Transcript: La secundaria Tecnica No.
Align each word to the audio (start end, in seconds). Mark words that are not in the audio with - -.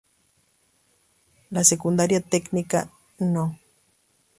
La 1.51 1.63
secundaria 1.63 2.21
Tecnica 2.21 2.89
No. 3.19 3.59